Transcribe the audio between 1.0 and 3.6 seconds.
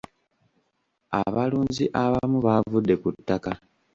Abalunzi abamu baavudde ku ttaka.